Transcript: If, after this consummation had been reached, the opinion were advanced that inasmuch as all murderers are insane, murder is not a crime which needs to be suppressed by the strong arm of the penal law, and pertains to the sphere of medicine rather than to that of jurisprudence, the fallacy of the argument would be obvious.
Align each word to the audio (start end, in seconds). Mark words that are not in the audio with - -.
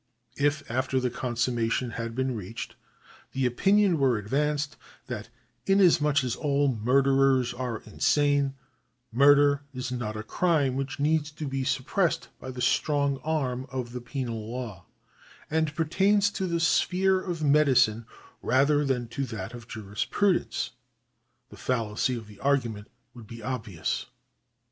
If, 0.39 0.63
after 0.67 0.99
this 0.99 1.13
consummation 1.15 1.91
had 1.91 2.15
been 2.15 2.35
reached, 2.35 2.75
the 3.33 3.45
opinion 3.45 3.99
were 3.99 4.17
advanced 4.17 4.75
that 5.05 5.29
inasmuch 5.67 6.23
as 6.23 6.35
all 6.35 6.73
murderers 6.75 7.53
are 7.53 7.83
insane, 7.85 8.55
murder 9.11 9.61
is 9.75 9.91
not 9.91 10.17
a 10.17 10.23
crime 10.23 10.73
which 10.75 10.99
needs 10.99 11.29
to 11.33 11.47
be 11.47 11.63
suppressed 11.63 12.29
by 12.39 12.49
the 12.49 12.63
strong 12.63 13.17
arm 13.19 13.67
of 13.69 13.91
the 13.91 14.01
penal 14.01 14.49
law, 14.51 14.87
and 15.51 15.75
pertains 15.75 16.31
to 16.31 16.47
the 16.47 16.59
sphere 16.59 17.21
of 17.21 17.43
medicine 17.43 18.07
rather 18.41 18.83
than 18.83 19.07
to 19.09 19.23
that 19.25 19.53
of 19.53 19.67
jurisprudence, 19.67 20.71
the 21.49 21.57
fallacy 21.57 22.15
of 22.17 22.25
the 22.25 22.39
argument 22.39 22.87
would 23.13 23.27
be 23.27 23.43
obvious. 23.43 24.07